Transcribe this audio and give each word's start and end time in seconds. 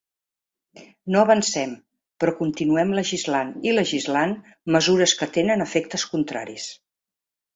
No 1.15 1.19
avancem, 1.23 1.75
però 2.23 2.33
continuem 2.39 2.95
legislant 3.01 3.51
i 3.71 3.75
legislant 3.75 4.33
mesures 4.79 5.15
que 5.21 5.31
tenen 5.39 5.65
efectes 5.69 6.09
contraris. 6.15 6.67